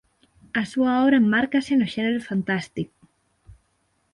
A 0.61 0.63
súa 0.71 0.91
obra 1.03 1.21
enmárcase 1.23 1.71
no 1.75 1.91
xénero 1.93 2.19
fantástico. 2.29 2.99